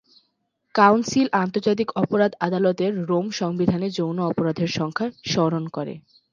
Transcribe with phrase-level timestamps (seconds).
[0.75, 5.93] Council আন্তর্জাতিক অপরাধ আদালতের রোম সংবিধানে যৌন অপরাধের সংখ্যা স্মরণ করে।